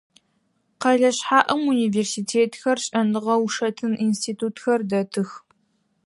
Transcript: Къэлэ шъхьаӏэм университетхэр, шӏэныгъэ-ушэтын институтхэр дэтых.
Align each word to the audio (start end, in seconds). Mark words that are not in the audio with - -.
Къэлэ 0.81 1.09
шъхьаӏэм 1.17 1.61
университетхэр, 1.73 2.79
шӏэныгъэ-ушэтын 2.85 3.93
институтхэр 4.07 4.81
дэтых. 4.89 5.29